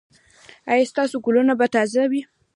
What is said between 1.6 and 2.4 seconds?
تازه وي؟